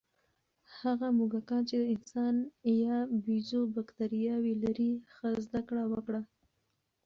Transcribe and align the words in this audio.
هغه 0.79 1.07
موږکان 1.17 1.61
چې 1.69 1.75
د 1.79 1.83
انسان 1.95 2.35
یا 2.83 2.97
بیزو 3.23 3.61
بکتریاوې 3.75 4.53
لري، 4.63 4.91
ښه 5.13 5.29
زده 5.45 5.61
کړه 5.67 5.83
وکړه. 5.93 6.21